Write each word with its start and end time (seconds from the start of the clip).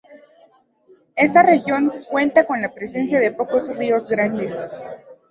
Esta 1.15 1.43
región 1.43 1.91
cuenta 2.09 2.47
con 2.47 2.59
la 2.59 2.73
presencia 2.73 3.19
de 3.19 3.33
pocos 3.33 3.67
ríos 3.77 4.09
grandes. 4.09 4.59